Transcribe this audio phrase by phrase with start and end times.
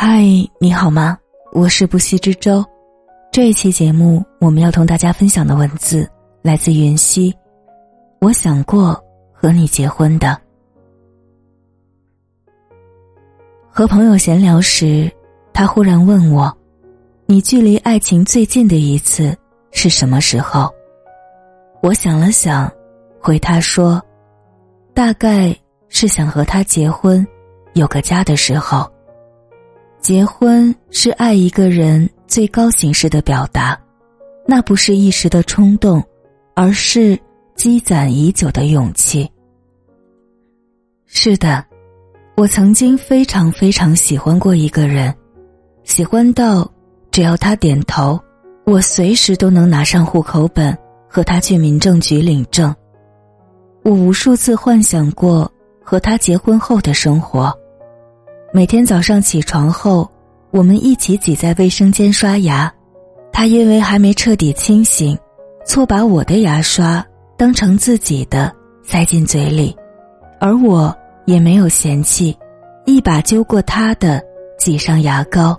[0.00, 0.22] 嗨，
[0.60, 1.18] 你好吗？
[1.50, 2.64] 我是不息之舟。
[3.32, 6.08] 这一期节目，我们要同大家分享的文字
[6.40, 7.36] 来自云溪。
[8.20, 8.96] 我想过
[9.32, 10.40] 和你结婚的。
[13.68, 15.10] 和朋友闲聊时，
[15.52, 16.56] 他忽然问我
[17.26, 19.36] ：“你距离爱情最近的一次
[19.72, 20.72] 是什么时候？”
[21.82, 22.70] 我想了想，
[23.20, 24.00] 回他说
[24.94, 25.52] ：“大概
[25.88, 27.26] 是想和他结婚，
[27.74, 28.88] 有个家的时候。
[30.00, 33.78] 结婚是爱一个人最高形式的表达，
[34.46, 36.02] 那不是一时的冲动，
[36.54, 37.18] 而是
[37.54, 39.30] 积攒已久的勇气。”
[41.06, 41.64] 是的，
[42.36, 45.14] 我曾经非常非常喜欢过一个人，
[45.84, 46.70] 喜欢到
[47.10, 48.18] 只要他点头，
[48.64, 50.76] 我随时都能拿上户口本。
[51.10, 52.72] 和他去民政局领证，
[53.82, 55.50] 我无数次幻想过
[55.82, 57.57] 和他结婚后的生活。
[58.50, 60.10] 每天早上起床后，
[60.50, 62.72] 我们一起挤在卫生间刷牙。
[63.30, 65.16] 他因为还没彻底清醒，
[65.66, 67.04] 错把我的牙刷
[67.36, 68.50] 当成自己的
[68.82, 69.76] 塞进嘴里，
[70.40, 72.36] 而我也没有嫌弃，
[72.86, 74.22] 一把揪过他的，
[74.58, 75.54] 挤上牙膏，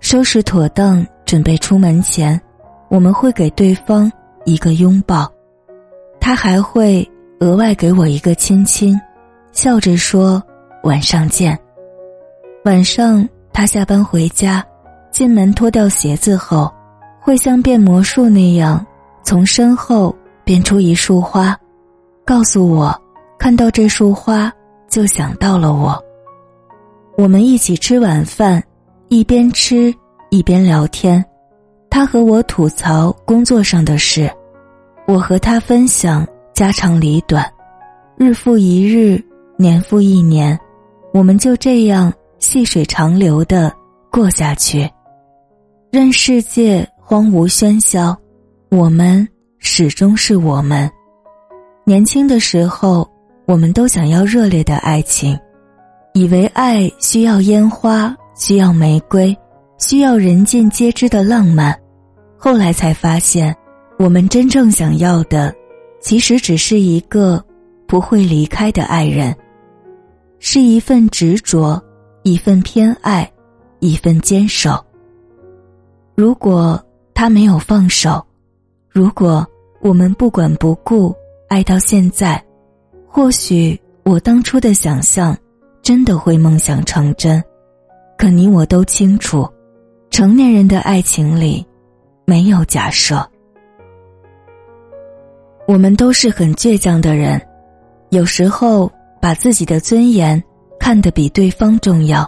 [0.00, 2.40] 收拾妥当，准备出门前，
[2.88, 4.10] 我们会给对方。
[4.46, 5.28] 一个拥抱，
[6.20, 7.04] 他还会
[7.40, 8.96] 额外给我一个亲亲，
[9.50, 10.40] 笑着说
[10.84, 11.58] ：“晚上见。”
[12.66, 14.60] 晚上他下班回家，
[15.12, 16.68] 进门脱掉鞋子后，
[17.20, 18.84] 会像变魔术那样
[19.22, 21.56] 从身后变出一束花，
[22.24, 22.92] 告诉我
[23.38, 24.52] 看到这束花
[24.88, 25.96] 就想到了我。
[27.16, 28.60] 我们一起吃晚饭，
[29.10, 29.94] 一边吃
[30.30, 31.24] 一边聊天。
[31.88, 34.28] 他和我吐槽工作上的事，
[35.06, 37.48] 我和他分享家长里短，
[38.16, 39.24] 日复一日，
[39.56, 40.58] 年复一年，
[41.14, 43.72] 我们就这样细水长流的
[44.10, 44.88] 过下去，
[45.90, 48.16] 任世界荒芜喧嚣，
[48.70, 49.26] 我们
[49.58, 50.90] 始终是我们。
[51.84, 53.08] 年轻的时候，
[53.46, 55.38] 我们都想要热烈的爱情，
[56.14, 59.36] 以为爱需要烟花，需要玫瑰，
[59.78, 61.76] 需要人尽皆知的浪漫。
[62.36, 63.54] 后来才发现，
[63.98, 65.54] 我们真正想要的，
[66.00, 67.42] 其实只是一个
[67.86, 69.34] 不会离开的爱人，
[70.38, 71.82] 是一份执着，
[72.26, 73.30] 一份偏爱，
[73.78, 74.84] 一份坚守。
[76.16, 78.20] 如果他没有放手，
[78.90, 79.46] 如果
[79.80, 81.14] 我们不管不顾
[81.48, 82.44] 爱到现在，
[83.06, 85.38] 或许我当初的想象
[85.82, 87.40] 真的会梦想成真。
[88.18, 89.48] 可你我都清楚，
[90.10, 91.64] 成年人的爱情里。
[92.24, 93.24] 没有假设，
[95.68, 97.40] 我们都是很倔强的人，
[98.10, 98.90] 有时候
[99.22, 100.42] 把自己的尊严
[100.78, 102.26] 看得比对方重要，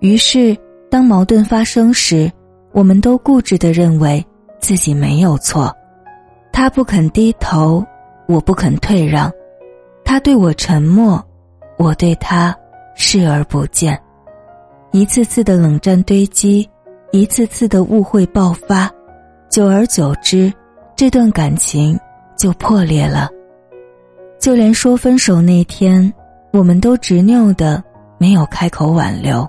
[0.00, 0.56] 于是
[0.90, 2.30] 当矛盾发生时，
[2.72, 4.24] 我们都固执的认为
[4.58, 5.74] 自己没有错，
[6.52, 7.84] 他不肯低头，
[8.26, 9.30] 我不肯退让，
[10.04, 11.22] 他对我沉默，
[11.76, 12.56] 我对他
[12.94, 14.00] 视而不见，
[14.92, 16.68] 一次次的冷战堆积，
[17.12, 18.90] 一次次的误会爆发。
[19.48, 20.52] 久而久之，
[20.96, 21.98] 这段感情
[22.36, 23.30] 就破裂了。
[24.38, 26.12] 就连说分手那天，
[26.56, 27.84] 我们都执拗的
[28.18, 29.46] 没有开口挽留。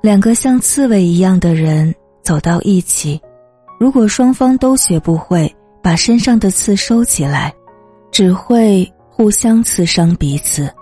[0.00, 3.20] 两个像刺猬一样的人走到一起，
[3.80, 5.52] 如果双方都学不会
[5.82, 7.52] 把身上的刺收起来，
[8.12, 10.72] 只会互相刺伤彼此，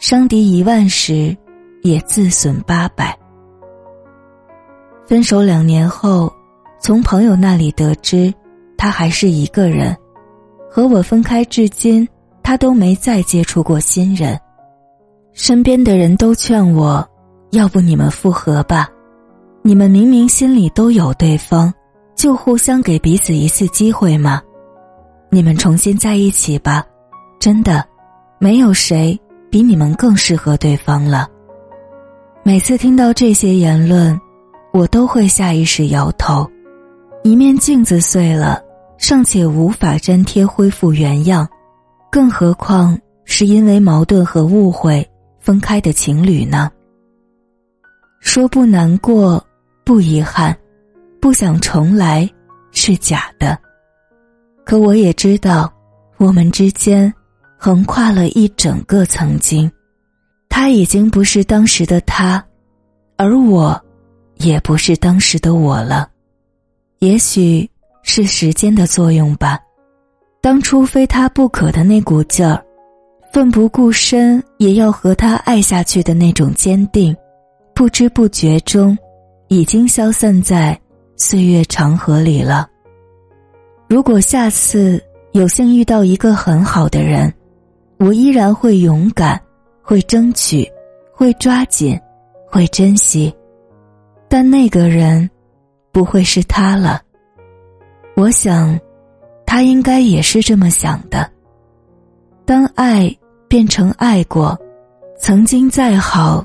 [0.00, 1.36] 伤敌一万时，
[1.82, 3.16] 也自损八百。
[5.06, 6.32] 分手两年后。
[6.80, 8.32] 从朋友那里得知，
[8.76, 9.96] 他还是一个人，
[10.70, 12.08] 和我分开至今，
[12.40, 14.38] 他都没再接触过新人。
[15.38, 17.08] 身边的人都劝我，
[17.52, 18.88] 要不你们复合吧，
[19.62, 21.72] 你们明明心里都有对方，
[22.16, 24.42] 就互相给彼此一次机会嘛，
[25.30, 26.84] 你们重新在一起吧，
[27.38, 27.86] 真的，
[28.40, 29.16] 没有谁
[29.48, 31.28] 比你们更适合对方了。
[32.42, 34.20] 每次听到这些言论，
[34.72, 36.50] 我都会下意识摇头。
[37.22, 38.60] 一面镜子碎了，
[38.98, 41.48] 尚且无法粘贴恢复原样，
[42.10, 45.08] 更何况是因为矛盾和误会
[45.48, 46.70] 分开的情侣呢？
[48.20, 49.42] 说不难过，
[49.82, 50.54] 不遗憾，
[51.22, 52.28] 不想重来，
[52.70, 53.58] 是假的。
[54.62, 55.72] 可我也知道，
[56.18, 57.10] 我们之间
[57.56, 59.72] 横跨了一整个曾经，
[60.50, 62.44] 他已经不是当时的他，
[63.16, 63.82] 而我，
[64.36, 66.10] 也不是当时的我了。
[66.98, 67.66] 也许
[68.02, 69.58] 是时间的作用吧，
[70.42, 72.62] 当初非他不可的那股劲儿，
[73.32, 77.14] 奋不顾身也要和他爱下去的那种坚定，
[77.74, 78.96] 不知不觉中，
[79.48, 80.78] 已经消散在
[81.16, 82.68] 岁月长河里了。
[83.86, 85.02] 如果下次
[85.32, 87.32] 有幸遇到一个很好的人，
[87.98, 89.40] 我依然会勇敢，
[89.82, 90.66] 会争取，
[91.12, 91.98] 会抓紧，
[92.46, 93.32] 会珍惜。
[94.28, 95.28] 但那个人，
[95.92, 97.00] 不会是他了。
[98.14, 98.78] 我想，
[99.46, 101.30] 他应该也是这么想的。
[102.48, 103.14] 当爱
[103.46, 104.58] 变成爱过，
[105.20, 106.42] 曾经再好，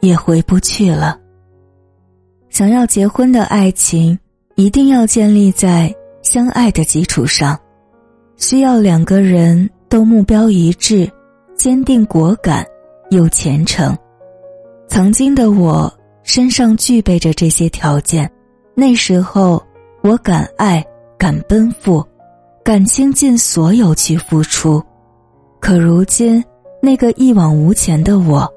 [0.00, 1.16] 也回不去了。
[2.50, 4.18] 想要结婚的爱情，
[4.56, 7.56] 一定要建立在相爱的基础上，
[8.36, 11.08] 需要两个人都目标一致，
[11.54, 12.66] 坚定果敢，
[13.10, 13.96] 又虔诚。
[14.88, 15.88] 曾经的我。
[16.24, 18.30] 身上具备着这些条件，
[18.74, 19.62] 那时候
[20.02, 20.84] 我敢爱，
[21.16, 22.04] 敢奔赴，
[22.62, 24.82] 敢倾尽所有去付出。
[25.60, 26.42] 可如今，
[26.80, 28.48] 那个一往无前的我，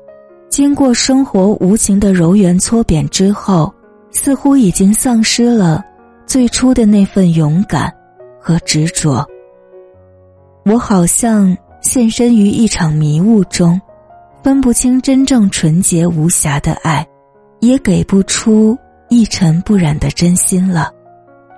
[0.50, 3.74] 经过生活无情的揉圆搓扁之后，
[4.12, 5.84] 似乎已经丧失了
[6.26, 7.94] 最初的那份勇敢
[8.40, 9.26] 和执着。
[10.66, 13.80] 我好像现身于一场迷雾中，
[14.44, 17.06] 分不清真正纯洁无瑕的爱。
[17.62, 18.76] 也给不出
[19.08, 20.92] 一尘不染的真心了，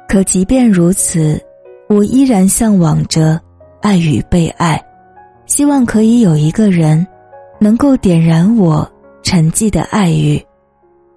[0.05, 1.41] 可即便如此，
[1.87, 3.39] 我依然向往着
[3.81, 4.83] 爱与被爱，
[5.45, 7.05] 希望可以有一个人，
[7.59, 8.89] 能够点燃我
[9.21, 10.41] 沉寂的爱欲，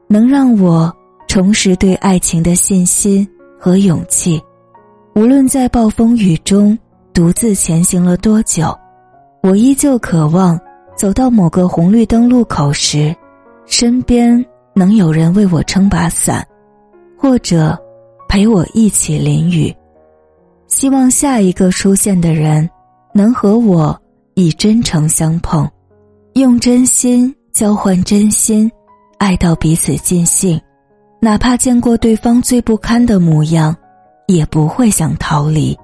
[0.08, 0.94] 能让我
[1.26, 3.26] 重拾对爱情的信心
[3.58, 4.40] 和勇气。
[5.14, 6.78] 无论在暴风雨中
[7.14, 8.76] 独自前行了多久，
[9.42, 10.58] 我依旧渴望
[10.94, 13.14] 走到某个红绿灯路口时，
[13.66, 14.44] 身边。
[14.78, 16.46] 能有人为我撑把伞，
[17.16, 17.74] 或者
[18.28, 19.74] 陪我一起淋雨。
[20.66, 22.68] 希望下一个出现的人，
[23.14, 23.98] 能和我
[24.36, 25.68] 以真诚相碰，
[26.34, 28.70] 用真心交换真心，
[29.18, 30.60] 爱到彼此尽兴。
[31.20, 33.74] 哪怕见过对方最不堪的模样，
[34.28, 35.76] 也不会想逃离，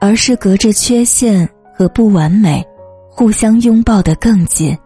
[0.00, 2.64] 而是隔着缺陷和不完美，
[3.10, 4.78] 互相拥抱得更紧。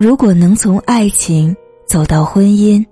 [0.00, 1.54] 如果能从爱情。
[1.88, 2.84] 走到婚姻，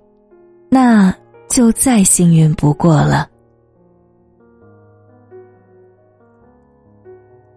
[0.70, 1.12] 那
[1.49, 3.26] 就再幸运不过了。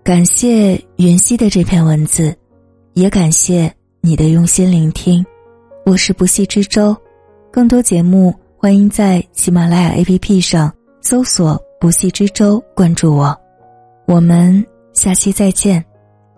[0.08, 2.34] 感谢云溪的这篇文字，
[2.94, 3.70] 也感谢
[4.00, 5.22] 你的用心聆听。
[5.86, 6.96] 我是不息之舟，
[7.52, 13.38] 更多节目欢迎在喜马拉雅 APP 上搜索“不息之舟”，关注我。
[14.06, 15.84] 我们下期再见，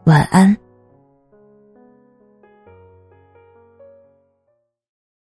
[0.06, 0.58] 晚安。